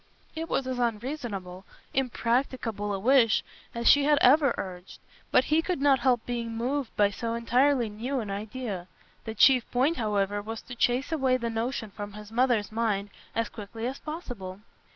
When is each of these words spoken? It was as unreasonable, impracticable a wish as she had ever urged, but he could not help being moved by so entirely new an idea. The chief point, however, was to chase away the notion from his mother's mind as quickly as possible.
It 0.35 0.49
was 0.49 0.65
as 0.65 0.79
unreasonable, 0.79 1.63
impracticable 1.93 2.91
a 2.91 2.97
wish 2.97 3.43
as 3.75 3.87
she 3.87 4.05
had 4.05 4.17
ever 4.19 4.55
urged, 4.57 4.97
but 5.29 5.43
he 5.43 5.61
could 5.61 5.79
not 5.79 5.99
help 5.99 6.25
being 6.25 6.57
moved 6.57 6.95
by 6.95 7.11
so 7.11 7.35
entirely 7.35 7.87
new 7.87 8.19
an 8.19 8.31
idea. 8.31 8.87
The 9.25 9.35
chief 9.35 9.69
point, 9.69 9.97
however, 9.97 10.41
was 10.41 10.63
to 10.63 10.73
chase 10.75 11.11
away 11.11 11.37
the 11.37 11.51
notion 11.51 11.91
from 11.91 12.13
his 12.13 12.31
mother's 12.31 12.71
mind 12.71 13.11
as 13.35 13.47
quickly 13.47 13.85
as 13.85 13.99
possible. 13.99 14.61